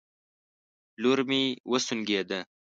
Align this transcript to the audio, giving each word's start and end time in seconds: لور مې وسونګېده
لور 1.01 1.19
مې 1.29 1.41
وسونګېده 1.71 2.39